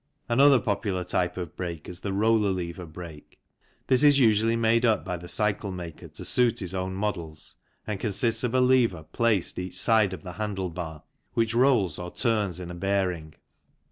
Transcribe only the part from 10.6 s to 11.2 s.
bar